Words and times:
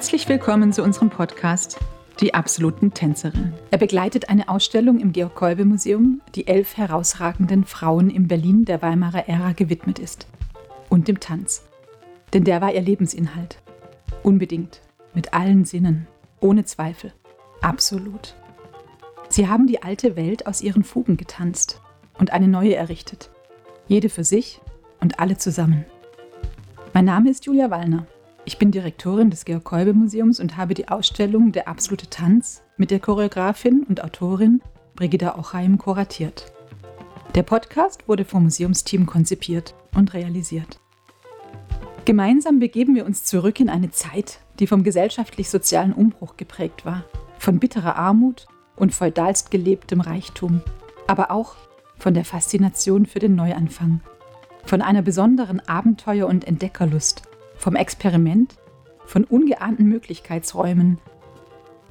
Herzlich 0.00 0.30
willkommen 0.30 0.72
zu 0.72 0.82
unserem 0.82 1.10
Podcast 1.10 1.78
Die 2.20 2.32
absoluten 2.32 2.94
Tänzerinnen. 2.94 3.52
Er 3.70 3.76
begleitet 3.76 4.30
eine 4.30 4.48
Ausstellung 4.48 4.98
im 4.98 5.12
Georg-Kolbe-Museum, 5.12 6.22
die 6.34 6.46
elf 6.46 6.78
herausragenden 6.78 7.66
Frauen 7.66 8.08
im 8.08 8.26
Berlin 8.26 8.64
der 8.64 8.80
Weimarer 8.80 9.28
Ära 9.28 9.52
gewidmet 9.52 9.98
ist. 9.98 10.26
Und 10.88 11.06
dem 11.06 11.20
Tanz. 11.20 11.66
Denn 12.32 12.44
der 12.44 12.62
war 12.62 12.72
ihr 12.72 12.80
Lebensinhalt. 12.80 13.58
Unbedingt. 14.22 14.80
Mit 15.12 15.34
allen 15.34 15.66
Sinnen. 15.66 16.06
Ohne 16.40 16.64
Zweifel. 16.64 17.12
Absolut. 17.60 18.36
Sie 19.28 19.48
haben 19.48 19.66
die 19.66 19.82
alte 19.82 20.16
Welt 20.16 20.46
aus 20.46 20.62
ihren 20.62 20.82
Fugen 20.82 21.18
getanzt 21.18 21.82
und 22.18 22.30
eine 22.30 22.48
neue 22.48 22.74
errichtet. 22.74 23.28
Jede 23.86 24.08
für 24.08 24.24
sich 24.24 24.62
und 24.98 25.20
alle 25.20 25.36
zusammen. 25.36 25.84
Mein 26.94 27.04
Name 27.04 27.28
ist 27.28 27.44
Julia 27.44 27.68
Wallner. 27.68 28.06
Ich 28.50 28.58
bin 28.58 28.72
Direktorin 28.72 29.30
des 29.30 29.44
Georg-Kolbe-Museums 29.44 30.40
und 30.40 30.56
habe 30.56 30.74
die 30.74 30.88
Ausstellung 30.88 31.52
Der 31.52 31.68
absolute 31.68 32.10
Tanz 32.10 32.64
mit 32.76 32.90
der 32.90 32.98
Choreografin 32.98 33.84
und 33.84 34.02
Autorin 34.02 34.60
Brigida 34.96 35.38
Ochheim 35.38 35.78
kuratiert. 35.78 36.52
Der 37.36 37.44
Podcast 37.44 38.08
wurde 38.08 38.24
vom 38.24 38.42
Museumsteam 38.42 39.06
konzipiert 39.06 39.76
und 39.94 40.14
realisiert. 40.14 40.80
Gemeinsam 42.04 42.58
begeben 42.58 42.96
wir 42.96 43.06
uns 43.06 43.22
zurück 43.22 43.60
in 43.60 43.70
eine 43.70 43.92
Zeit, 43.92 44.40
die 44.58 44.66
vom 44.66 44.82
gesellschaftlich-sozialen 44.82 45.92
Umbruch 45.92 46.36
geprägt 46.36 46.84
war, 46.84 47.04
von 47.38 47.60
bitterer 47.60 47.94
Armut 47.94 48.48
und 48.74 48.92
feudalst 48.92 49.52
gelebtem 49.52 50.00
Reichtum, 50.00 50.60
aber 51.06 51.30
auch 51.30 51.54
von 51.98 52.14
der 52.14 52.24
Faszination 52.24 53.06
für 53.06 53.20
den 53.20 53.36
Neuanfang, 53.36 54.00
von 54.64 54.82
einer 54.82 55.02
besonderen 55.02 55.60
Abenteuer- 55.60 56.26
und 56.26 56.48
Entdeckerlust, 56.48 57.29
vom 57.60 57.76
Experiment, 57.76 58.56
von 59.04 59.24
ungeahnten 59.24 59.86
Möglichkeitsräumen. 59.86 60.98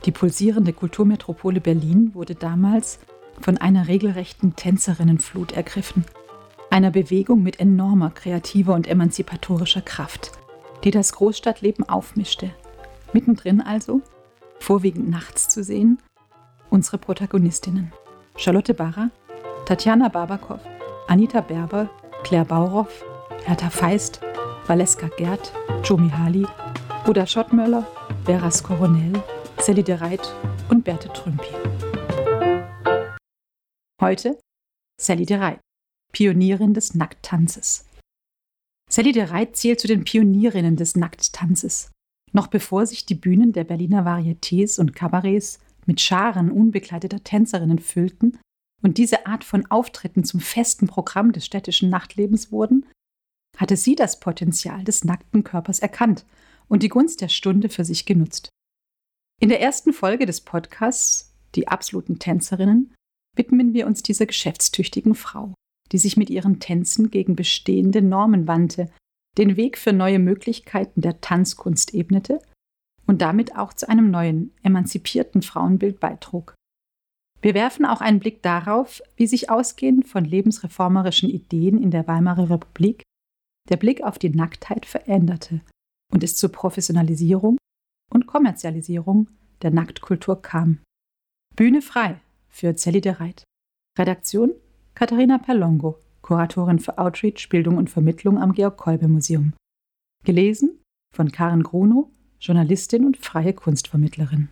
Die 0.05 0.11
pulsierende 0.11 0.73
Kulturmetropole 0.73 1.61
Berlin 1.61 2.15
wurde 2.15 2.33
damals 2.33 2.99
von 3.39 3.57
einer 3.57 3.87
regelrechten 3.87 4.55
Tänzerinnenflut 4.55 5.51
ergriffen, 5.51 6.05
einer 6.71 6.89
Bewegung 6.89 7.43
mit 7.43 7.59
enormer 7.59 8.09
kreativer 8.09 8.73
und 8.73 8.87
emanzipatorischer 8.87 9.81
Kraft, 9.81 10.31
die 10.83 10.91
das 10.91 11.13
Großstadtleben 11.13 11.87
aufmischte. 11.87 12.49
Mittendrin 13.13 13.61
also, 13.61 14.01
vorwiegend 14.59 15.07
nachts 15.09 15.49
zu 15.49 15.63
sehen, 15.63 15.99
unsere 16.71 16.97
Protagonistinnen. 16.97 17.93
Charlotte 18.37 18.73
Barra, 18.73 19.11
Tatjana 19.65 20.07
Babakow, 20.07 20.59
Anita 21.07 21.41
Berber, 21.41 21.89
Claire 22.23 22.45
Bauroff, 22.45 23.05
Hertha 23.45 23.69
Feist, 23.69 24.21
Valeska 24.69 25.07
Gerd, 25.17 25.51
Joe 25.83 25.99
Mihali, 25.99 26.45
Uda 27.07 27.25
Schottmöller, 27.25 27.87
Veras 28.25 28.61
Coronel, 28.61 29.13
Sally 29.57 29.81
de 29.81 29.95
Reit 29.95 30.21
und 30.69 30.83
Berthe 30.83 31.11
Trümpi. 31.11 31.49
Heute 33.99 34.37
Sally 35.01 35.25
de 35.25 35.37
Reit, 35.37 35.59
Pionierin 36.13 36.75
des 36.75 36.93
Nackttanzes. 36.93 37.89
Sally 38.87 39.11
de 39.11 39.23
Reit 39.23 39.55
zählt 39.55 39.79
zu 39.79 39.87
den 39.87 40.03
Pionierinnen 40.03 40.75
des 40.75 40.95
Nackttanzes. 40.95 41.89
Noch 42.31 42.45
bevor 42.45 42.85
sich 42.85 43.07
die 43.07 43.15
Bühnen 43.15 43.53
der 43.53 43.63
Berliner 43.63 44.05
Varietés 44.05 44.79
und 44.79 44.93
Kabarets 44.93 45.57
mit 45.87 45.99
Scharen 45.99 46.51
unbekleideter 46.51 47.23
Tänzerinnen 47.23 47.79
füllten 47.79 48.37
und 48.83 48.99
diese 48.99 49.25
Art 49.25 49.43
von 49.43 49.65
Auftritten 49.71 50.23
zum 50.23 50.39
festen 50.39 50.85
Programm 50.85 51.31
des 51.31 51.47
städtischen 51.47 51.89
Nachtlebens 51.89 52.51
wurden, 52.51 52.85
hatte 53.59 53.75
sie 53.75 53.95
das 53.95 54.19
Potenzial 54.19 54.83
des 54.83 55.03
nackten 55.03 55.43
Körpers 55.43 55.79
erkannt 55.79 56.25
und 56.69 56.81
die 56.81 56.89
Gunst 56.89 57.21
der 57.21 57.27
Stunde 57.27 57.69
für 57.69 57.83
sich 57.83 58.05
genutzt. 58.05 58.49
In 59.41 59.49
der 59.49 59.61
ersten 59.61 59.93
Folge 59.93 60.25
des 60.25 60.41
Podcasts, 60.41 61.33
Die 61.55 61.67
absoluten 61.67 62.19
Tänzerinnen, 62.19 62.93
widmen 63.35 63.73
wir 63.73 63.87
uns 63.87 64.03
dieser 64.03 64.27
geschäftstüchtigen 64.27 65.15
Frau, 65.15 65.55
die 65.91 65.97
sich 65.97 66.15
mit 66.15 66.29
ihren 66.29 66.59
Tänzen 66.59 67.09
gegen 67.09 67.35
bestehende 67.35 68.03
Normen 68.03 68.47
wandte, 68.47 68.91
den 69.37 69.57
Weg 69.57 69.77
für 69.77 69.91
neue 69.91 70.19
Möglichkeiten 70.19 71.01
der 71.01 71.21
Tanzkunst 71.21 71.95
ebnete 71.95 72.39
und 73.07 73.21
damit 73.23 73.55
auch 73.55 73.73
zu 73.73 73.89
einem 73.89 74.11
neuen, 74.11 74.53
emanzipierten 74.61 75.41
Frauenbild 75.41 75.99
beitrug. 75.99 76.53
Wir 77.41 77.55
werfen 77.55 77.85
auch 77.85 78.01
einen 78.01 78.19
Blick 78.19 78.43
darauf, 78.43 79.01
wie 79.15 79.25
sich 79.25 79.49
ausgehend 79.49 80.07
von 80.07 80.25
lebensreformerischen 80.25 81.29
Ideen 81.29 81.81
in 81.81 81.89
der 81.89 82.07
Weimarer 82.07 82.49
Republik 82.51 83.03
der 83.69 83.77
Blick 83.77 84.03
auf 84.03 84.19
die 84.19 84.29
Nacktheit 84.29 84.85
veränderte 84.85 85.61
und 86.11 86.23
es 86.23 86.35
zur 86.35 86.51
Professionalisierung 86.51 87.57
und 88.11 88.27
Kommerzialisierung 88.27 89.27
der 89.61 89.71
Nacktkultur 89.71 90.41
kam. 90.41 90.79
Bühne 91.55 91.81
frei 91.81 92.21
für 92.47 92.75
Zelli 92.75 93.01
de 93.01 93.13
Reit. 93.13 93.43
Redaktion 93.97 94.51
Katharina 94.95 95.37
Perlongo, 95.37 95.99
Kuratorin 96.21 96.79
für 96.79 96.97
Outreach, 96.97 97.47
Bildung 97.49 97.77
und 97.77 97.89
Vermittlung 97.89 98.37
am 98.37 98.53
Georg-Kolbe-Museum. 98.53 99.53
Gelesen 100.25 100.79
von 101.15 101.31
Karen 101.31 101.63
Grunow, 101.63 102.09
Journalistin 102.39 103.05
und 103.05 103.17
freie 103.17 103.53
Kunstvermittlerin. 103.53 104.49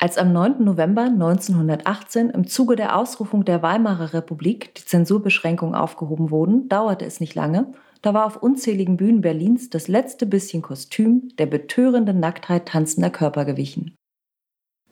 Als 0.00 0.16
am 0.16 0.32
9. 0.32 0.62
November 0.62 1.02
1918 1.02 2.30
im 2.30 2.46
Zuge 2.46 2.76
der 2.76 2.96
Ausrufung 2.96 3.44
der 3.44 3.62
Weimarer 3.62 4.14
Republik 4.14 4.72
die 4.76 4.84
Zensurbeschränkungen 4.84 5.74
aufgehoben 5.74 6.30
wurden, 6.30 6.68
dauerte 6.68 7.04
es 7.04 7.18
nicht 7.18 7.34
lange, 7.34 7.72
da 8.00 8.14
war 8.14 8.26
auf 8.26 8.36
unzähligen 8.36 8.96
Bühnen 8.96 9.22
Berlins 9.22 9.70
das 9.70 9.88
letzte 9.88 10.24
bisschen 10.24 10.62
Kostüm 10.62 11.30
der 11.38 11.46
betörenden 11.46 12.20
Nacktheit 12.20 12.68
tanzender 12.68 13.10
Körper 13.10 13.44
gewichen. 13.44 13.96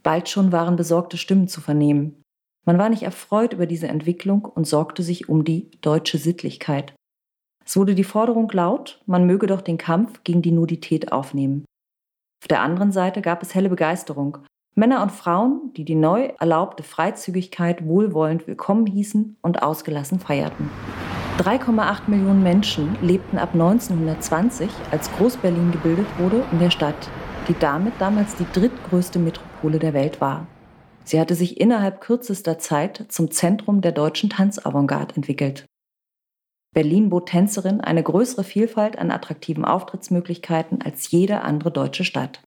Bald 0.02 0.28
schon 0.28 0.50
waren 0.50 0.74
besorgte 0.74 1.18
Stimmen 1.18 1.46
zu 1.46 1.60
vernehmen. 1.60 2.22
Man 2.64 2.78
war 2.78 2.88
nicht 2.88 3.04
erfreut 3.04 3.52
über 3.52 3.66
diese 3.66 3.86
Entwicklung 3.86 4.44
und 4.44 4.66
sorgte 4.66 5.04
sich 5.04 5.28
um 5.28 5.44
die 5.44 5.70
deutsche 5.82 6.18
Sittlichkeit. 6.18 6.94
Es 7.64 7.76
wurde 7.76 7.94
die 7.94 8.02
Forderung 8.02 8.50
laut, 8.50 9.00
man 9.06 9.24
möge 9.24 9.46
doch 9.46 9.60
den 9.60 9.78
Kampf 9.78 10.24
gegen 10.24 10.42
die 10.42 10.50
Nudität 10.50 11.12
aufnehmen. 11.12 11.64
Auf 12.42 12.48
der 12.48 12.60
anderen 12.60 12.90
Seite 12.90 13.22
gab 13.22 13.42
es 13.42 13.54
helle 13.54 13.68
Begeisterung, 13.68 14.38
Männer 14.78 15.03
und 15.03 15.10
Frauen, 15.10 15.72
die 15.75 15.87
die 15.87 15.94
neu 15.94 16.32
erlaubte 16.38 16.82
Freizügigkeit 16.82 17.87
wohlwollend 17.87 18.47
willkommen 18.47 18.84
hießen 18.84 19.38
und 19.41 19.62
ausgelassen 19.62 20.20
feierten. 20.20 20.69
3,8 21.38 22.09
Millionen 22.09 22.42
Menschen 22.42 22.94
lebten 23.00 23.38
ab 23.38 23.54
1920, 23.54 24.69
als 24.91 25.10
Groß-Berlin 25.12 25.72
gebildet 25.72 26.06
wurde, 26.19 26.44
in 26.53 26.59
der 26.59 26.69
Stadt, 26.69 27.09
die 27.48 27.54
damit 27.59 27.94
damals 27.98 28.36
die 28.36 28.44
drittgrößte 28.53 29.19
Metropole 29.19 29.78
der 29.78 29.94
Welt 29.94 30.20
war. 30.20 30.47
Sie 31.04 31.19
hatte 31.19 31.34
sich 31.34 31.59
innerhalb 31.59 32.03
kürzester 32.03 32.59
Zeit 32.59 33.06
zum 33.09 33.31
Zentrum 33.31 33.81
der 33.81 33.92
deutschen 33.92 34.28
Tanzavantgarde 34.28 35.16
entwickelt. 35.16 35.65
Berlin 36.75 37.09
bot 37.09 37.31
Tänzerinnen 37.31 37.81
eine 37.81 38.03
größere 38.03 38.44
Vielfalt 38.44 38.98
an 38.98 39.10
attraktiven 39.10 39.65
Auftrittsmöglichkeiten 39.65 40.82
als 40.82 41.10
jede 41.10 41.41
andere 41.41 41.70
deutsche 41.70 42.04
Stadt. 42.04 42.42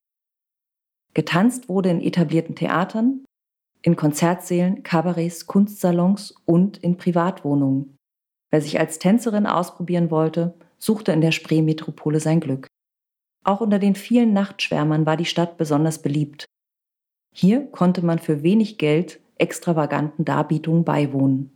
Getanzt 1.14 1.68
wurde 1.68 1.90
in 1.90 2.00
etablierten 2.00 2.54
Theatern, 2.54 3.24
in 3.82 3.96
Konzertsälen, 3.96 4.82
Kabarets, 4.82 5.46
Kunstsalons 5.46 6.34
und 6.44 6.78
in 6.78 6.96
Privatwohnungen. 6.96 7.96
Wer 8.50 8.60
sich 8.60 8.78
als 8.78 8.98
Tänzerin 8.98 9.46
ausprobieren 9.46 10.10
wollte, 10.10 10.54
suchte 10.78 11.12
in 11.12 11.20
der 11.20 11.32
Spree-Metropole 11.32 12.20
sein 12.20 12.40
Glück. 12.40 12.66
Auch 13.44 13.60
unter 13.60 13.78
den 13.78 13.94
vielen 13.94 14.32
Nachtschwärmern 14.32 15.06
war 15.06 15.16
die 15.16 15.24
Stadt 15.24 15.56
besonders 15.56 16.02
beliebt. 16.02 16.44
Hier 17.34 17.66
konnte 17.70 18.04
man 18.04 18.18
für 18.18 18.42
wenig 18.42 18.76
Geld 18.76 19.20
extravaganten 19.36 20.24
Darbietungen 20.24 20.84
beiwohnen. 20.84 21.54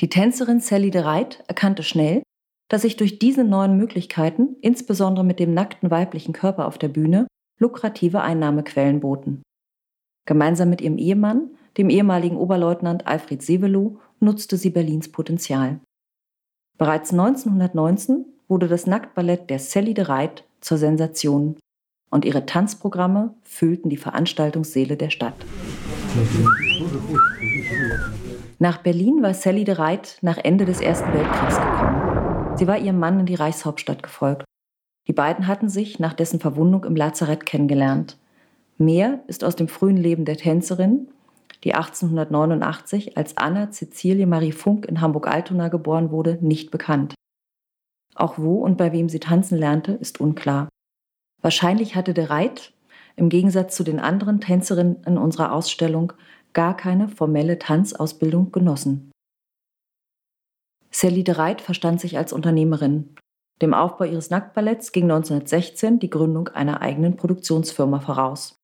Die 0.00 0.08
Tänzerin 0.08 0.60
Sally 0.60 0.90
de 0.90 1.02
Reit 1.02 1.42
erkannte 1.48 1.82
schnell, 1.82 2.22
dass 2.68 2.82
sich 2.82 2.96
durch 2.96 3.18
diese 3.18 3.44
neuen 3.44 3.76
Möglichkeiten, 3.76 4.56
insbesondere 4.60 5.24
mit 5.24 5.38
dem 5.38 5.54
nackten 5.54 5.90
weiblichen 5.90 6.32
Körper 6.32 6.66
auf 6.66 6.78
der 6.78 6.88
Bühne, 6.88 7.26
lukrative 7.58 8.20
Einnahmequellen 8.20 9.00
boten. 9.00 9.42
Gemeinsam 10.26 10.70
mit 10.70 10.80
ihrem 10.80 10.98
Ehemann, 10.98 11.50
dem 11.76 11.90
ehemaligen 11.90 12.36
Oberleutnant 12.36 13.06
Alfred 13.06 13.42
Sevelow, 13.42 13.98
nutzte 14.20 14.56
sie 14.56 14.70
Berlins 14.70 15.10
Potenzial. 15.10 15.80
Bereits 16.78 17.12
1919 17.12 18.24
wurde 18.48 18.68
das 18.68 18.86
Nacktballett 18.86 19.50
der 19.50 19.58
Sally 19.58 19.94
de 19.94 20.04
Reit 20.04 20.44
zur 20.60 20.78
Sensation 20.78 21.56
und 22.10 22.24
ihre 22.24 22.46
Tanzprogramme 22.46 23.34
füllten 23.42 23.90
die 23.90 23.96
Veranstaltungssäle 23.96 24.96
der 24.96 25.10
Stadt. 25.10 25.34
Nach 28.58 28.78
Berlin 28.78 29.22
war 29.22 29.34
Sally 29.34 29.64
de 29.64 29.74
Reit 29.74 30.18
nach 30.22 30.38
Ende 30.38 30.64
des 30.64 30.80
Ersten 30.80 31.12
Weltkriegs 31.12 31.56
gekommen. 31.56 32.56
Sie 32.56 32.66
war 32.66 32.78
ihrem 32.78 32.98
Mann 32.98 33.20
in 33.20 33.26
die 33.26 33.34
Reichshauptstadt 33.34 34.02
gefolgt 34.02 34.44
die 35.06 35.12
beiden 35.12 35.46
hatten 35.46 35.68
sich 35.68 35.98
nach 35.98 36.14
dessen 36.14 36.40
Verwundung 36.40 36.84
im 36.84 36.96
Lazarett 36.96 37.46
kennengelernt. 37.46 38.18
Mehr 38.78 39.20
ist 39.26 39.44
aus 39.44 39.56
dem 39.56 39.68
frühen 39.68 39.96
Leben 39.96 40.24
der 40.24 40.36
Tänzerin, 40.36 41.08
die 41.62 41.74
1889 41.74 43.16
als 43.16 43.36
Anna 43.36 43.70
Cecilie 43.70 44.26
Marie 44.26 44.52
Funk 44.52 44.86
in 44.86 45.00
Hamburg-Altona 45.00 45.68
geboren 45.68 46.10
wurde, 46.10 46.38
nicht 46.40 46.70
bekannt. 46.70 47.14
Auch 48.14 48.38
wo 48.38 48.56
und 48.56 48.76
bei 48.76 48.92
wem 48.92 49.08
sie 49.08 49.20
tanzen 49.20 49.58
lernte, 49.58 49.92
ist 49.92 50.20
unklar. 50.20 50.68
Wahrscheinlich 51.42 51.96
hatte 51.96 52.14
de 52.14 52.24
Reit, 52.24 52.72
im 53.16 53.28
Gegensatz 53.28 53.76
zu 53.76 53.84
den 53.84 54.00
anderen 54.00 54.40
Tänzerinnen 54.40 55.02
in 55.04 55.18
unserer 55.18 55.52
Ausstellung, 55.52 56.12
gar 56.52 56.76
keine 56.76 57.08
formelle 57.08 57.58
Tanzausbildung 57.58 58.52
genossen. 58.52 59.10
Sally 60.90 61.24
de 61.24 61.34
Reit 61.34 61.60
verstand 61.60 62.00
sich 62.00 62.16
als 62.16 62.32
Unternehmerin. 62.32 63.14
Dem 63.62 63.72
Aufbau 63.72 64.04
ihres 64.04 64.30
Nacktballetts 64.30 64.92
ging 64.92 65.04
1916 65.04 65.98
die 65.98 66.10
Gründung 66.10 66.48
einer 66.48 66.80
eigenen 66.80 67.16
Produktionsfirma 67.16 68.00
voraus, 68.00 68.56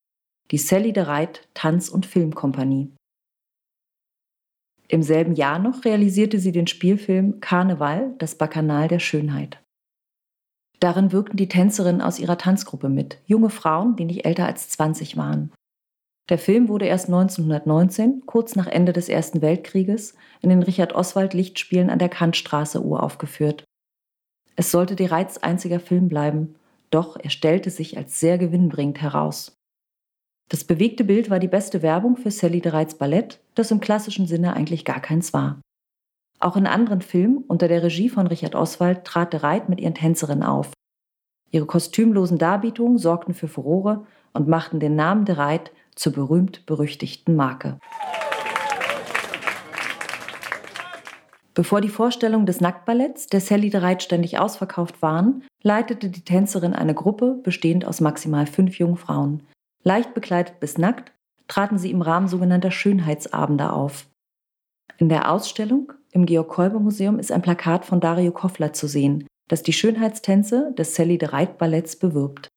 die 0.51 0.59
Sally 0.59 0.93
de 0.93 1.05
Reit 1.05 1.49
Tanz- 1.55 1.89
und 1.89 2.07
Filmkompanie. 2.07 2.93
Im 4.89 5.05
selben 5.05 5.37
Jahr 5.37 5.61
noch 5.61 5.85
realisierte 5.85 6.41
sie 6.41 6.51
den 6.51 6.67
Spielfilm 6.67 7.41
Karneval, 7.41 8.15
das 8.19 8.35
Bacchanal 8.35 8.89
der 8.89 8.99
Schönheit. 8.99 9.63
Darin 10.81 11.13
wirkten 11.13 11.37
die 11.37 11.49
Tänzerinnen 11.49 12.01
aus 12.01 12.19
ihrer 12.19 12.39
Tanzgruppe 12.39 12.89
mit, 12.89 13.19
junge 13.27 13.51
Frauen, 13.51 13.95
die 13.95 14.07
nicht 14.07 14.25
älter 14.25 14.47
als 14.47 14.69
20 14.71 15.17
waren. 15.17 15.53
Der 16.31 16.39
Film 16.39 16.69
wurde 16.69 16.87
erst 16.87 17.07
1919, 17.07 18.23
kurz 18.27 18.57
nach 18.57 18.67
Ende 18.67 18.93
des 18.93 19.09
Ersten 19.09 19.43
Weltkrieges, 19.43 20.15
in 20.41 20.49
den 20.49 20.63
Richard 20.63 20.95
Oswald 20.95 21.35
Lichtspielen 21.35 21.91
an 21.91 21.99
der 21.99 22.09
Kantstraße 22.09 22.81
uraufgeführt. 22.83 23.65
Es 24.61 24.71
sollte 24.73 24.95
die 24.95 25.07
Reiz 25.07 25.39
einziger 25.39 25.81
Film 25.81 26.09
bleiben, 26.09 26.55
doch 26.91 27.17
er 27.19 27.31
stellte 27.31 27.71
sich 27.71 27.97
als 27.97 28.21
sehr 28.21 28.37
gewinnbringend 28.37 29.01
heraus. 29.01 29.57
Das 30.51 30.65
bewegte 30.65 31.03
Bild 31.03 31.31
war 31.31 31.39
die 31.39 31.49
beste 31.49 31.81
Werbung 31.81 32.19
für 32.19 32.31
Sally 32.31 32.61
de 32.61 32.71
Reitz 32.71 32.93
Ballett, 32.93 33.41
das 33.55 33.71
im 33.71 33.81
klassischen 33.81 34.27
Sinne 34.27 34.53
eigentlich 34.53 34.85
gar 34.85 35.01
keins 35.01 35.33
war. 35.33 35.63
Auch 36.41 36.59
in 36.59 36.67
anderen 36.67 37.01
Filmen 37.01 37.39
unter 37.49 37.69
der 37.69 37.83
Regie 37.83 38.11
von 38.11 38.27
Richard 38.27 38.55
Oswald 38.55 39.07
trat 39.07 39.33
de 39.33 39.41
Reit 39.41 39.71
mit 39.71 39.81
ihren 39.81 39.95
Tänzerinnen 39.95 40.45
auf. 40.45 40.75
Ihre 41.51 41.65
kostümlosen 41.65 42.37
Darbietungen 42.37 42.99
sorgten 42.99 43.33
für 43.33 43.49
Furore 43.49 44.05
und 44.35 44.47
machten 44.47 44.79
den 44.79 44.95
Namen 44.95 45.25
de 45.25 45.37
Reit 45.37 45.73
zur 45.95 46.13
berühmt-berüchtigten 46.13 47.35
Marke. 47.35 47.79
Bevor 51.55 51.81
die 51.81 51.89
Vorstellungen 51.89 52.47
des 52.47 52.61
Nacktballetts 52.61 53.27
der 53.27 53.41
Sally 53.41 53.71
de 53.71 53.81
Reit 53.81 54.03
ständig 54.03 54.39
ausverkauft 54.39 55.03
waren, 55.03 55.43
leitete 55.63 56.09
die 56.09 56.25
Tänzerin 56.25 56.75
eine 56.75 56.95
Gruppe 56.95 57.41
bestehend 57.43 57.85
aus 57.85 58.01
maximal 58.01 58.47
fünf 58.47 58.79
jungen 58.79 58.97
Frauen. 58.97 59.43
Leicht 59.83 60.15
bekleidet 60.15 60.61
bis 60.61 60.79
nackt 60.79 61.13
traten 61.51 61.79
sie 61.79 61.91
im 61.91 62.01
Rahmen 62.01 62.29
sogenannter 62.29 62.71
Schönheitsabende 62.71 63.73
auf. 63.73 64.07
In 64.99 65.09
der 65.09 65.33
Ausstellung 65.33 65.93
im 66.13 66.25
Georg-Kolbe-Museum 66.25 67.19
ist 67.19 67.33
ein 67.33 67.43
Plakat 67.43 67.85
von 67.85 68.01
Dario 68.01 68.31
Koffler 68.31 68.73
zu 68.73 68.87
sehen, 68.87 69.27
das 69.49 69.63
die 69.63 69.73
Schönheitstänze 69.73 70.73
des 70.79 70.95
Sally 70.95 71.19
de 71.19 71.31
Reit 71.31 71.59
Balletts 71.59 71.97
bewirbt. 71.97 72.49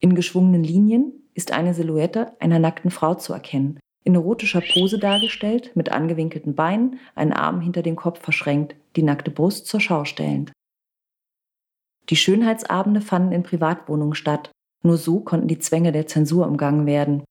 In 0.00 0.14
geschwungenen 0.14 0.64
Linien 0.64 1.12
ist 1.34 1.52
eine 1.52 1.72
Silhouette 1.72 2.32
einer 2.40 2.58
nackten 2.58 2.90
Frau 2.90 3.14
zu 3.14 3.32
erkennen, 3.32 3.78
in 4.06 4.14
erotischer 4.14 4.60
Pose 4.60 4.98
dargestellt, 4.98 5.72
mit 5.74 5.90
angewinkelten 5.90 6.54
Beinen, 6.54 7.00
einen 7.16 7.32
Arm 7.32 7.60
hinter 7.60 7.82
den 7.82 7.96
Kopf 7.96 8.20
verschränkt, 8.20 8.76
die 8.94 9.02
nackte 9.02 9.32
Brust 9.32 9.66
zur 9.66 9.80
Schau 9.80 10.04
stellend. 10.04 10.52
Die 12.08 12.16
Schönheitsabende 12.16 13.00
fanden 13.00 13.32
in 13.32 13.42
Privatwohnungen 13.42 14.14
statt, 14.14 14.52
nur 14.84 14.96
so 14.96 15.18
konnten 15.18 15.48
die 15.48 15.58
Zwänge 15.58 15.90
der 15.90 16.06
Zensur 16.06 16.46
umgangen 16.46 16.86
werden. 16.86 17.24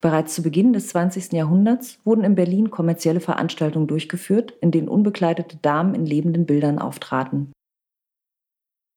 Bereits 0.00 0.34
zu 0.34 0.42
Beginn 0.42 0.72
des 0.72 0.88
20. 0.88 1.32
Jahrhunderts 1.32 1.98
wurden 2.04 2.22
in 2.22 2.36
Berlin 2.36 2.70
kommerzielle 2.70 3.20
Veranstaltungen 3.20 3.88
durchgeführt, 3.88 4.52
in 4.60 4.70
denen 4.70 4.88
unbekleidete 4.88 5.56
Damen 5.56 5.96
in 5.96 6.06
lebenden 6.06 6.46
Bildern 6.46 6.78
auftraten. 6.78 7.52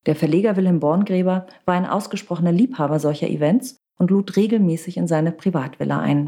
Der 0.05 0.15
Verleger 0.15 0.55
Wilhelm 0.57 0.79
Borngräber 0.79 1.47
war 1.65 1.73
ein 1.73 1.87
ausgesprochener 1.87 2.51
Liebhaber 2.51 2.99
solcher 2.99 3.29
Events 3.29 3.77
und 3.97 4.11
lud 4.11 4.35
regelmäßig 4.35 4.97
in 4.97 5.07
seine 5.07 5.31
Privatvilla 5.31 5.99
ein. 5.99 6.27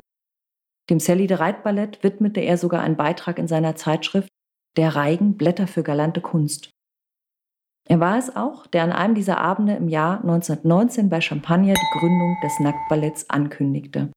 Dem 0.89 0.99
Sally 0.99 1.27
de 1.27 1.37
Reit 1.37 1.63
Ballett 1.63 2.01
widmete 2.03 2.39
er 2.39 2.57
sogar 2.57 2.81
einen 2.81 2.95
Beitrag 2.95 3.39
in 3.39 3.47
seiner 3.47 3.75
Zeitschrift 3.75 4.29
Der 4.77 4.95
Reigen 4.95 5.35
Blätter 5.37 5.67
für 5.67 5.83
galante 5.83 6.21
Kunst. 6.21 6.69
Er 7.89 7.99
war 7.99 8.17
es 8.17 8.35
auch, 8.35 8.67
der 8.67 8.83
an 8.83 8.91
einem 8.91 9.15
dieser 9.15 9.37
Abende 9.37 9.73
im 9.73 9.87
Jahr 9.87 10.21
1919 10.21 11.09
bei 11.09 11.21
Champagner 11.21 11.73
die 11.73 11.99
Gründung 11.99 12.37
des 12.43 12.59
Nacktballetts 12.59 13.29
ankündigte. 13.29 14.11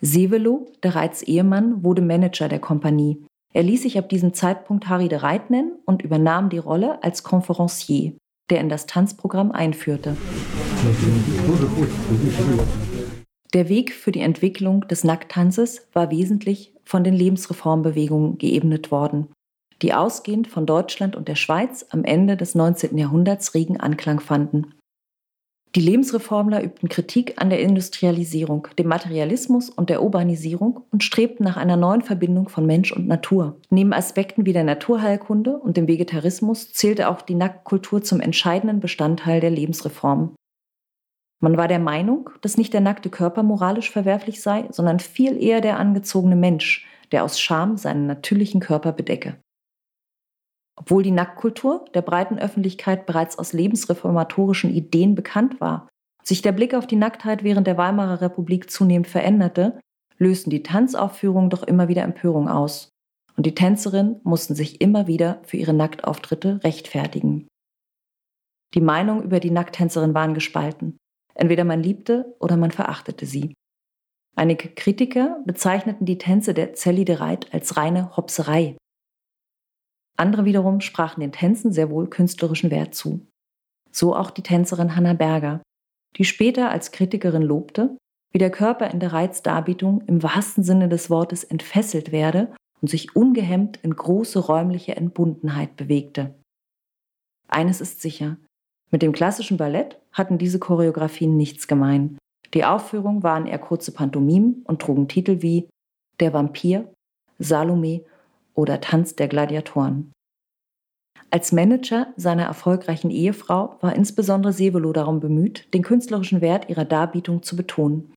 Sevelo, 0.00 0.66
der 0.82 0.94
Reits 0.94 1.22
Ehemann, 1.22 1.82
wurde 1.82 2.02
Manager 2.02 2.48
der 2.48 2.60
Kompanie. 2.60 3.24
Er 3.54 3.62
ließ 3.62 3.82
sich 3.82 3.98
ab 3.98 4.08
diesem 4.08 4.34
Zeitpunkt 4.34 4.88
Harry 4.88 5.08
de 5.08 5.18
Reit 5.18 5.50
nennen 5.50 5.78
und 5.84 6.02
übernahm 6.02 6.48
die 6.48 6.58
Rolle 6.58 7.02
als 7.02 7.22
Konferencier, 7.22 8.16
der 8.50 8.60
in 8.60 8.68
das 8.68 8.86
Tanzprogramm 8.86 9.50
einführte. 9.52 10.16
Der 13.56 13.68
Weg 13.68 13.92
für 13.92 14.12
die 14.12 14.20
Entwicklung 14.20 14.86
des 14.86 15.02
Nackttanzes 15.02 15.88
war 15.92 16.12
wesentlich 16.12 16.72
von 16.84 17.02
den 17.02 17.14
Lebensreformbewegungen 17.14 18.38
geebnet 18.38 18.92
worden 18.92 19.26
die 19.82 19.92
ausgehend 19.92 20.48
von 20.48 20.66
Deutschland 20.66 21.16
und 21.16 21.28
der 21.28 21.34
Schweiz 21.34 21.86
am 21.90 22.04
Ende 22.04 22.36
des 22.36 22.54
19. 22.54 22.96
Jahrhunderts 22.96 23.54
regen 23.54 23.78
Anklang 23.78 24.20
fanden. 24.20 24.72
Die 25.74 25.80
Lebensreformler 25.80 26.64
übten 26.64 26.88
Kritik 26.88 27.34
an 27.36 27.50
der 27.50 27.60
Industrialisierung, 27.60 28.68
dem 28.78 28.88
Materialismus 28.88 29.68
und 29.68 29.90
der 29.90 30.02
Urbanisierung 30.02 30.80
und 30.90 31.04
strebten 31.04 31.44
nach 31.44 31.58
einer 31.58 31.76
neuen 31.76 32.00
Verbindung 32.00 32.48
von 32.48 32.64
Mensch 32.64 32.92
und 32.92 33.06
Natur. 33.06 33.60
Neben 33.68 33.92
Aspekten 33.92 34.46
wie 34.46 34.54
der 34.54 34.64
Naturheilkunde 34.64 35.58
und 35.58 35.76
dem 35.76 35.86
Vegetarismus 35.86 36.72
zählte 36.72 37.10
auch 37.10 37.20
die 37.20 37.34
Nacktkultur 37.34 38.02
zum 38.02 38.20
entscheidenden 38.20 38.80
Bestandteil 38.80 39.40
der 39.40 39.50
Lebensreform. 39.50 40.34
Man 41.40 41.56
war 41.56 41.68
der 41.68 41.78
Meinung, 41.78 42.30
dass 42.40 42.56
nicht 42.56 42.72
der 42.72 42.80
nackte 42.80 43.10
Körper 43.10 43.42
moralisch 43.42 43.90
verwerflich 43.90 44.40
sei, 44.40 44.66
sondern 44.70 45.00
viel 45.00 45.40
eher 45.40 45.60
der 45.60 45.78
angezogene 45.78 46.36
Mensch, 46.36 46.86
der 47.12 47.24
aus 47.24 47.38
Scham 47.38 47.76
seinen 47.76 48.06
natürlichen 48.06 48.60
Körper 48.60 48.92
bedecke. 48.92 49.36
Obwohl 50.78 51.02
die 51.02 51.10
Nacktkultur 51.10 51.84
der 51.94 52.02
breiten 52.02 52.38
Öffentlichkeit 52.38 53.06
bereits 53.06 53.38
aus 53.38 53.52
lebensreformatorischen 53.52 54.70
Ideen 54.70 55.14
bekannt 55.14 55.60
war, 55.60 55.88
sich 56.22 56.42
der 56.42 56.52
Blick 56.52 56.74
auf 56.74 56.86
die 56.86 56.96
Nacktheit 56.96 57.44
während 57.44 57.66
der 57.66 57.78
Weimarer 57.78 58.20
Republik 58.20 58.70
zunehmend 58.70 59.06
veränderte, 59.06 59.78
lösten 60.18 60.50
die 60.50 60.62
Tanzaufführungen 60.62 61.50
doch 61.50 61.62
immer 61.62 61.88
wieder 61.88 62.02
Empörung 62.02 62.48
aus. 62.48 62.90
Und 63.36 63.46
die 63.46 63.54
Tänzerinnen 63.54 64.20
mussten 64.24 64.54
sich 64.54 64.80
immer 64.80 65.06
wieder 65.06 65.40
für 65.44 65.58
ihre 65.58 65.74
Nacktauftritte 65.74 66.60
rechtfertigen. 66.64 67.46
Die 68.74 68.80
Meinungen 68.80 69.22
über 69.22 69.40
die 69.40 69.50
Nackttänzerin 69.50 70.14
waren 70.14 70.34
gespalten. 70.34 70.96
Entweder 71.36 71.64
man 71.64 71.82
liebte 71.82 72.34
oder 72.40 72.56
man 72.56 72.70
verachtete 72.70 73.26
sie. 73.26 73.54
Einige 74.36 74.68
Kritiker 74.68 75.40
bezeichneten 75.44 76.06
die 76.06 76.18
Tänze 76.18 76.54
der 76.54 76.74
Zelli 76.74 77.04
de 77.04 77.16
Reit 77.16 77.52
als 77.54 77.76
reine 77.76 78.16
Hopserei. 78.16 78.76
Andere 80.18 80.44
wiederum 80.44 80.80
sprachen 80.80 81.20
den 81.20 81.32
Tänzen 81.32 81.72
sehr 81.72 81.90
wohl 81.90 82.08
künstlerischen 82.08 82.70
Wert 82.70 82.94
zu. 82.94 83.26
So 83.92 84.14
auch 84.14 84.30
die 84.30 84.42
Tänzerin 84.42 84.96
Hanna 84.96 85.12
Berger, 85.12 85.62
die 86.16 86.24
später 86.24 86.70
als 86.70 86.90
Kritikerin 86.90 87.42
lobte, 87.42 87.96
wie 88.32 88.38
der 88.38 88.50
Körper 88.50 88.90
in 88.90 89.00
der 89.00 89.12
Reizdarbietung 89.12 90.02
im 90.02 90.22
wahrsten 90.22 90.64
Sinne 90.64 90.88
des 90.88 91.10
Wortes 91.10 91.44
entfesselt 91.44 92.12
werde 92.12 92.54
und 92.80 92.88
sich 92.88 93.14
ungehemmt 93.16 93.78
in 93.82 93.94
große 93.94 94.38
räumliche 94.38 94.96
Entbundenheit 94.96 95.76
bewegte. 95.76 96.34
Eines 97.48 97.80
ist 97.80 98.00
sicher, 98.00 98.36
mit 98.90 99.02
dem 99.02 99.12
klassischen 99.12 99.56
Ballett 99.56 99.98
hatten 100.12 100.38
diese 100.38 100.58
Choreografien 100.58 101.36
nichts 101.36 101.66
gemein. 101.66 102.18
Die 102.54 102.64
Aufführungen 102.64 103.22
waren 103.22 103.46
eher 103.46 103.58
kurze 103.58 103.92
Pantomimen 103.92 104.62
und 104.66 104.80
trugen 104.80 105.08
Titel 105.08 105.42
wie 105.42 105.68
Der 106.20 106.32
Vampir, 106.32 106.92
Salome 107.38 108.04
oder 108.54 108.80
Tanz 108.80 109.16
der 109.16 109.28
Gladiatoren. 109.28 110.12
Als 111.30 111.52
Manager 111.52 112.06
seiner 112.16 112.44
erfolgreichen 112.44 113.10
Ehefrau 113.10 113.76
war 113.80 113.96
insbesondere 113.96 114.52
Sevelo 114.52 114.92
darum 114.92 115.20
bemüht, 115.20 115.72
den 115.74 115.82
künstlerischen 115.82 116.40
Wert 116.40 116.70
ihrer 116.70 116.84
Darbietung 116.84 117.42
zu 117.42 117.56
betonen. 117.56 118.14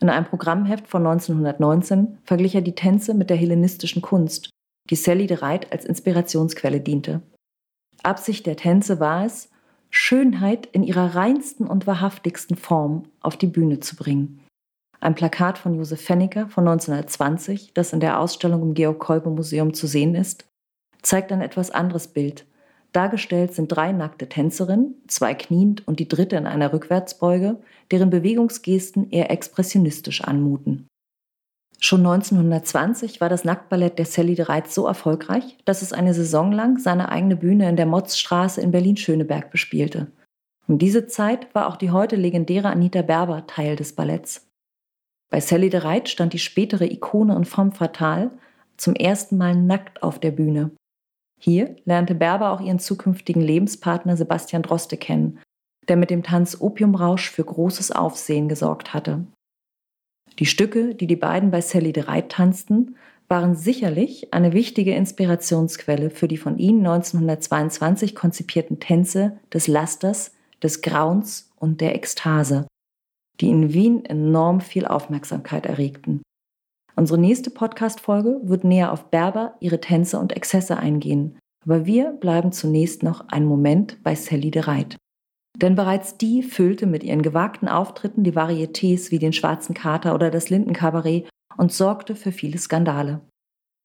In 0.00 0.08
einem 0.08 0.26
Programmheft 0.26 0.86
von 0.86 1.06
1919 1.06 2.18
verglich 2.24 2.54
er 2.54 2.60
die 2.62 2.74
Tänze 2.74 3.14
mit 3.14 3.30
der 3.30 3.36
hellenistischen 3.36 4.00
Kunst, 4.00 4.50
die 4.88 4.96
Sally 4.96 5.26
de 5.26 5.38
Reit 5.38 5.72
als 5.72 5.84
Inspirationsquelle 5.84 6.80
diente. 6.80 7.22
Absicht 8.02 8.46
der 8.46 8.56
Tänze 8.56 9.00
war 9.00 9.24
es, 9.24 9.50
Schönheit 9.90 10.66
in 10.66 10.82
ihrer 10.82 11.14
reinsten 11.14 11.66
und 11.66 11.86
wahrhaftigsten 11.86 12.56
Form 12.56 13.04
auf 13.20 13.36
die 13.36 13.46
Bühne 13.46 13.80
zu 13.80 13.96
bringen. 13.96 14.40
Ein 15.00 15.14
Plakat 15.14 15.58
von 15.58 15.74
Josef 15.74 16.00
Fenniker 16.00 16.48
von 16.48 16.66
1920, 16.66 17.72
das 17.74 17.92
in 17.92 18.00
der 18.00 18.18
Ausstellung 18.18 18.62
im 18.62 18.74
Georg-Kolbe-Museum 18.74 19.74
zu 19.74 19.86
sehen 19.86 20.14
ist, 20.14 20.46
zeigt 21.02 21.32
ein 21.32 21.42
etwas 21.42 21.70
anderes 21.70 22.08
Bild. 22.08 22.46
Dargestellt 22.92 23.54
sind 23.54 23.68
drei 23.68 23.92
nackte 23.92 24.28
Tänzerinnen, 24.28 24.94
zwei 25.06 25.34
kniend 25.34 25.86
und 25.86 26.00
die 26.00 26.08
dritte 26.08 26.36
in 26.36 26.46
einer 26.46 26.72
Rückwärtsbeuge, 26.72 27.58
deren 27.90 28.10
Bewegungsgesten 28.10 29.10
eher 29.10 29.30
expressionistisch 29.30 30.22
anmuten. 30.22 30.88
Schon 31.78 32.00
1920 32.00 33.20
war 33.20 33.28
das 33.28 33.44
Nacktballett 33.44 33.98
der 33.98 34.06
Sally 34.06 34.34
de 34.34 34.46
Reitz 34.46 34.74
so 34.74 34.86
erfolgreich, 34.86 35.58
dass 35.64 35.82
es 35.82 35.92
eine 35.92 36.14
Saison 36.14 36.50
lang 36.50 36.78
seine 36.78 37.10
eigene 37.10 37.36
Bühne 37.36 37.68
in 37.68 37.76
der 37.76 37.86
Motzstraße 37.86 38.60
in 38.60 38.70
Berlin-Schöneberg 38.70 39.50
bespielte. 39.50 40.10
Um 40.66 40.78
diese 40.78 41.06
Zeit 41.06 41.54
war 41.54 41.68
auch 41.68 41.76
die 41.76 41.90
heute 41.90 42.16
legendäre 42.16 42.68
Anita 42.68 43.02
Berber 43.02 43.46
Teil 43.46 43.76
des 43.76 43.94
Balletts. 43.94 44.48
Bei 45.30 45.40
Sally 45.40 45.70
de 45.70 45.80
Reit 45.80 46.08
stand 46.08 46.32
die 46.32 46.38
spätere 46.38 46.84
Ikone 46.84 47.36
und 47.36 47.46
femme 47.46 47.72
fatale 47.72 48.30
zum 48.76 48.94
ersten 48.94 49.36
Mal 49.36 49.54
nackt 49.54 50.02
auf 50.02 50.18
der 50.18 50.30
Bühne. 50.30 50.70
Hier 51.38 51.76
lernte 51.84 52.14
Berber 52.14 52.52
auch 52.52 52.60
ihren 52.60 52.78
zukünftigen 52.78 53.42
Lebenspartner 53.42 54.16
Sebastian 54.16 54.62
Droste 54.62 54.96
kennen, 54.96 55.40
der 55.88 55.96
mit 55.96 56.10
dem 56.10 56.22
Tanz 56.22 56.60
Opiumrausch 56.60 57.30
für 57.30 57.44
großes 57.44 57.92
Aufsehen 57.92 58.48
gesorgt 58.48 58.94
hatte. 58.94 59.26
Die 60.38 60.46
Stücke, 60.46 60.94
die 60.94 61.06
die 61.06 61.16
beiden 61.16 61.50
bei 61.50 61.60
Sally 61.60 61.92
de 61.92 62.04
Reit 62.04 62.30
tanzten, 62.30 62.96
waren 63.28 63.56
sicherlich 63.56 64.32
eine 64.32 64.52
wichtige 64.52 64.94
Inspirationsquelle 64.94 66.10
für 66.10 66.28
die 66.28 66.36
von 66.36 66.58
ihnen 66.58 66.86
1922 66.86 68.14
konzipierten 68.14 68.78
Tänze 68.78 69.38
des 69.52 69.66
Lasters, 69.66 70.32
des 70.62 70.82
Grauens 70.82 71.50
und 71.56 71.80
der 71.80 71.94
Ekstase, 71.94 72.66
die 73.40 73.48
in 73.48 73.72
Wien 73.72 74.04
enorm 74.04 74.60
viel 74.60 74.86
Aufmerksamkeit 74.86 75.66
erregten. 75.66 76.22
Unsere 76.94 77.18
nächste 77.18 77.50
Podcast-Folge 77.50 78.40
wird 78.44 78.64
näher 78.64 78.92
auf 78.92 79.10
Berber, 79.10 79.56
ihre 79.60 79.80
Tänze 79.80 80.18
und 80.18 80.34
Exzesse 80.34 80.76
eingehen, 80.76 81.38
aber 81.64 81.84
wir 81.84 82.12
bleiben 82.12 82.52
zunächst 82.52 83.02
noch 83.02 83.28
einen 83.28 83.46
Moment 83.46 84.02
bei 84.02 84.14
Sally 84.14 84.50
de 84.50 84.62
Reit. 84.62 84.96
Denn 85.56 85.74
bereits 85.74 86.18
die 86.18 86.42
füllte 86.42 86.86
mit 86.86 87.02
ihren 87.02 87.22
gewagten 87.22 87.66
Auftritten 87.66 88.24
die 88.24 88.34
Varietés 88.34 89.10
wie 89.10 89.18
den 89.18 89.32
Schwarzen 89.32 89.74
Kater 89.74 90.14
oder 90.14 90.30
das 90.30 90.50
Lindenkabarett 90.50 91.28
und 91.56 91.72
sorgte 91.72 92.14
für 92.14 92.30
viele 92.30 92.58
Skandale. 92.58 93.22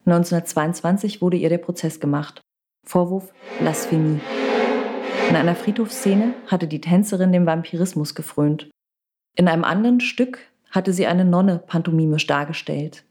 1922 0.05 1.21
wurde 1.21 1.37
ihr 1.37 1.47
der 1.47 1.59
Prozess 1.59 2.01
gemacht. 2.01 2.41
Vorwurf 2.85 3.31
Blasphemie. 3.59 4.19
In 5.29 5.35
einer 5.37 5.55
Friedhofsszene 5.55 6.33
hatte 6.47 6.67
die 6.67 6.81
Tänzerin 6.81 7.31
dem 7.31 7.45
Vampirismus 7.45 8.15
gefrönt. 8.15 8.69
In 9.37 9.47
einem 9.47 9.63
anderen 9.63 10.01
Stück 10.01 10.39
hatte 10.71 10.91
sie 10.91 11.07
eine 11.07 11.23
Nonne 11.23 11.63
pantomimisch 11.65 12.27
dargestellt. 12.27 13.05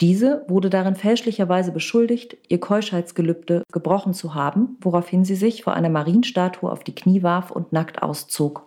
Diese 0.00 0.44
wurde 0.48 0.68
darin 0.68 0.94
fälschlicherweise 0.94 1.72
beschuldigt, 1.72 2.36
ihr 2.48 2.60
Keuschheitsgelübde 2.60 3.62
gebrochen 3.72 4.12
zu 4.12 4.34
haben, 4.34 4.76
woraufhin 4.80 5.24
sie 5.24 5.36
sich 5.36 5.62
vor 5.62 5.72
einer 5.72 5.88
Marienstatue 5.88 6.70
auf 6.70 6.84
die 6.84 6.94
Knie 6.94 7.22
warf 7.22 7.50
und 7.50 7.72
nackt 7.72 8.02
auszog. 8.02 8.66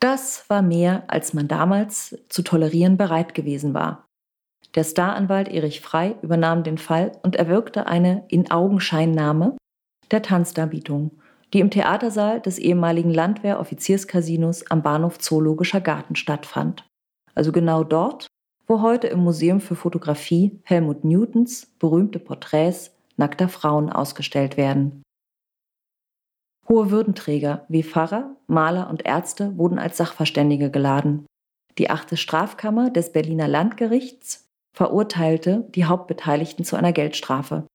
Das 0.00 0.48
war 0.48 0.62
mehr, 0.62 1.04
als 1.08 1.34
man 1.34 1.48
damals 1.48 2.18
zu 2.28 2.42
tolerieren 2.42 2.96
bereit 2.96 3.34
gewesen 3.34 3.74
war. 3.74 4.06
Der 4.74 4.84
Staranwalt 4.84 5.48
Erich 5.48 5.80
Frei 5.80 6.16
übernahm 6.22 6.62
den 6.62 6.78
Fall 6.78 7.12
und 7.22 7.36
erwirkte 7.36 7.86
eine 7.86 8.24
In-Augenscheinnahme 8.28 9.56
der 10.10 10.22
Tanzdarbietung, 10.22 11.12
die 11.52 11.60
im 11.60 11.70
Theatersaal 11.70 12.40
des 12.40 12.58
ehemaligen 12.58 13.10
Landwehr-Offizierscasinos 13.10 14.70
am 14.70 14.82
Bahnhof 14.82 15.18
Zoologischer 15.18 15.80
Garten 15.80 16.16
stattfand. 16.16 16.86
Also 17.34 17.52
genau 17.52 17.84
dort, 17.84 18.26
wo 18.66 18.82
heute 18.82 19.06
im 19.06 19.20
Museum 19.20 19.60
für 19.60 19.76
Fotografie 19.76 20.58
Helmut 20.64 21.04
Newtons 21.04 21.66
berühmte 21.78 22.18
Porträts 22.18 22.92
nackter 23.16 23.48
Frauen 23.48 23.90
ausgestellt 23.90 24.56
werden. 24.56 25.02
Hohe 26.68 26.90
Würdenträger 26.90 27.64
wie 27.68 27.84
Pfarrer, 27.84 28.34
Maler 28.48 28.90
und 28.90 29.06
Ärzte 29.06 29.56
wurden 29.56 29.78
als 29.78 29.96
Sachverständige 29.96 30.70
geladen. 30.70 31.26
Die 31.78 31.90
achte 31.90 32.16
Strafkammer 32.16 32.90
des 32.90 33.12
Berliner 33.12 33.46
Landgerichts 33.46 34.48
verurteilte 34.74 35.68
die 35.74 35.84
Hauptbeteiligten 35.84 36.64
zu 36.64 36.74
einer 36.74 36.92
Geldstrafe. 36.92 37.66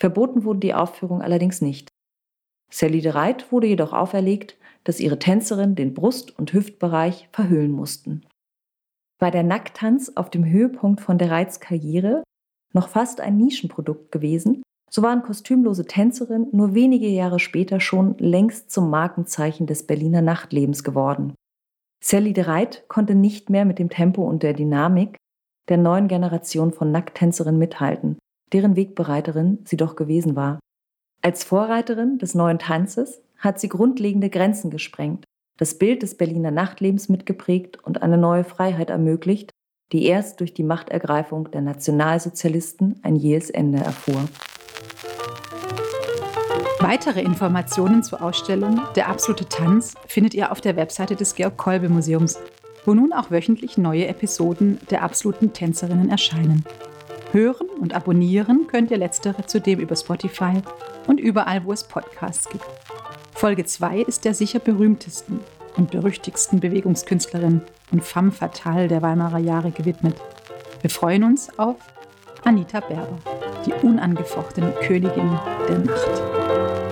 Verboten 0.00 0.44
wurde 0.44 0.60
die 0.60 0.74
Aufführung 0.74 1.22
allerdings 1.22 1.62
nicht. 1.62 1.88
Sally 2.70 3.00
de 3.00 3.12
Reit 3.12 3.52
wurde 3.52 3.68
jedoch 3.68 3.92
auferlegt, 3.92 4.56
dass 4.82 4.98
ihre 4.98 5.20
Tänzerin 5.20 5.76
den 5.76 5.94
Brust- 5.94 6.36
und 6.36 6.52
Hüftbereich 6.52 7.28
verhüllen 7.30 7.70
mussten 7.70 8.26
war 9.22 9.30
der 9.30 9.44
Nacktanz 9.44 10.12
auf 10.16 10.30
dem 10.30 10.44
Höhepunkt 10.44 11.00
von 11.00 11.16
der 11.16 11.30
Reizkarriere 11.30 12.24
noch 12.74 12.88
fast 12.88 13.20
ein 13.20 13.36
Nischenprodukt 13.36 14.10
gewesen, 14.10 14.62
so 14.90 15.00
waren 15.02 15.22
kostümlose 15.22 15.86
Tänzerinnen 15.86 16.48
nur 16.50 16.74
wenige 16.74 17.06
Jahre 17.06 17.38
später 17.38 17.78
schon 17.78 18.18
längst 18.18 18.72
zum 18.72 18.90
Markenzeichen 18.90 19.66
des 19.68 19.86
Berliner 19.86 20.22
Nachtlebens 20.22 20.82
geworden. 20.82 21.34
Sally 22.04 22.32
de 22.32 22.44
Reit 22.44 22.84
konnte 22.88 23.14
nicht 23.14 23.48
mehr 23.48 23.64
mit 23.64 23.78
dem 23.78 23.90
Tempo 23.90 24.22
und 24.28 24.42
der 24.42 24.54
Dynamik 24.54 25.16
der 25.68 25.76
neuen 25.76 26.08
Generation 26.08 26.72
von 26.72 26.90
Nacktänzerinnen 26.90 27.60
mithalten, 27.60 28.18
deren 28.52 28.74
Wegbereiterin 28.74 29.60
sie 29.64 29.76
doch 29.76 29.94
gewesen 29.94 30.34
war. 30.34 30.58
Als 31.22 31.44
Vorreiterin 31.44 32.18
des 32.18 32.34
neuen 32.34 32.58
Tanzes 32.58 33.22
hat 33.38 33.60
sie 33.60 33.68
grundlegende 33.68 34.30
Grenzen 34.30 34.70
gesprengt 34.70 35.24
das 35.62 35.78
Bild 35.78 36.02
des 36.02 36.16
Berliner 36.16 36.50
Nachtlebens 36.50 37.08
mitgeprägt 37.08 37.78
und 37.84 38.02
eine 38.02 38.18
neue 38.18 38.42
Freiheit 38.42 38.90
ermöglicht, 38.90 39.52
die 39.92 40.06
erst 40.06 40.40
durch 40.40 40.54
die 40.54 40.64
Machtergreifung 40.64 41.52
der 41.52 41.60
Nationalsozialisten 41.60 42.98
ein 43.04 43.14
jähes 43.14 43.48
Ende 43.48 43.78
erfuhr. 43.78 44.24
Weitere 46.80 47.20
Informationen 47.22 48.02
zur 48.02 48.22
Ausstellung 48.22 48.80
Der 48.96 49.08
absolute 49.08 49.48
Tanz 49.48 49.94
findet 50.08 50.34
ihr 50.34 50.50
auf 50.50 50.60
der 50.60 50.74
Webseite 50.74 51.14
des 51.14 51.36
Georg 51.36 51.56
Kolbe 51.56 51.88
Museums, 51.88 52.40
wo 52.84 52.92
nun 52.92 53.12
auch 53.12 53.30
wöchentlich 53.30 53.78
neue 53.78 54.08
Episoden 54.08 54.80
der 54.90 55.04
absoluten 55.04 55.52
Tänzerinnen 55.52 56.08
erscheinen. 56.08 56.64
Hören 57.30 57.68
und 57.80 57.94
abonnieren 57.94 58.66
könnt 58.66 58.90
ihr 58.90 58.98
letztere 58.98 59.46
zudem 59.46 59.78
über 59.78 59.94
Spotify 59.94 60.60
und 61.06 61.20
überall, 61.20 61.64
wo 61.64 61.72
es 61.72 61.84
Podcasts 61.84 62.48
gibt. 62.48 62.66
Folge 63.42 63.64
2 63.64 64.02
ist 64.02 64.24
der 64.24 64.34
sicher 64.34 64.60
berühmtesten 64.60 65.40
und 65.76 65.90
berüchtigsten 65.90 66.60
Bewegungskünstlerin 66.60 67.60
und 67.90 68.04
femme 68.04 68.30
fatale 68.30 68.86
der 68.86 69.02
Weimarer 69.02 69.40
Jahre 69.40 69.72
gewidmet. 69.72 70.14
Wir 70.80 70.90
freuen 70.90 71.24
uns 71.24 71.50
auf 71.58 71.74
Anita 72.44 72.78
Berber, 72.78 73.18
die 73.66 73.72
unangefochtene 73.84 74.72
Königin 74.86 75.36
der 75.68 75.78
Nacht. 75.80 76.91